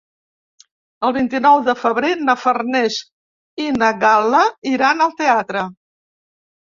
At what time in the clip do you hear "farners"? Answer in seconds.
2.45-2.99